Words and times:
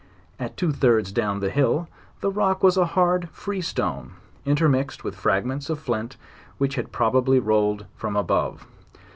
At 0.39 0.57
two 0.57 0.71
thirds 0.71 1.11
down 1.11 1.41
the 1.41 1.51
hill, 1.51 1.87
the 2.21 2.31
rock 2.31 2.63
was 2.63 2.75
a 2.75 2.85
hard 2.87 3.29
free 3.29 3.61
stone, 3.61 4.13
in 4.45 4.55
termixed 4.55 5.03
with 5.03 5.15
fragments 5.15 5.69
of 5.69 5.77
flint 5.77 6.17
which 6.57 6.73
had 6.73 6.91
probably 6.91 7.39
rolkd 7.39 7.85
from 7.95 8.15
abive. 8.15 8.65